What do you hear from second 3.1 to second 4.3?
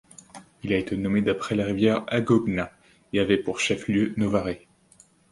et avait pour chef-lieu